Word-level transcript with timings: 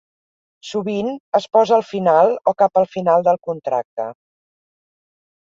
Sovint 0.69 1.11
es 1.39 1.45
posa 1.57 1.75
al 1.77 1.85
final 1.89 2.33
o 2.53 2.55
cap 2.63 2.81
al 2.83 2.89
final 2.95 3.27
del 3.29 3.39
contracte. 3.51 4.09